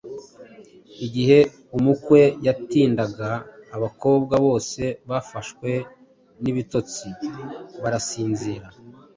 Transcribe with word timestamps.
Igihe 1.05 1.39
umukwe 1.77 2.19
yatindaga, 2.45 3.29
abakobwa 3.75 4.35
bose 4.45 4.81
bafashwe 5.09 5.69
n’ibitotsi 6.41 7.07
barasinzira. 7.81 8.67